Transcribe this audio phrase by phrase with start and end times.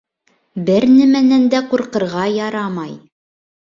[0.69, 3.01] Бер нәмәнән дә ҡурҡырға ярамай.